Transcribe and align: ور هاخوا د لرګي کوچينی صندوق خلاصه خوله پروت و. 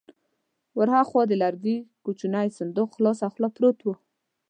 ور 0.77 0.89
هاخوا 0.95 1.21
د 1.27 1.33
لرګي 1.43 1.77
کوچينی 2.05 2.47
صندوق 2.59 2.89
خلاصه 2.97 3.25
خوله 3.33 3.49
پروت 3.55 3.79
و. 3.83 3.87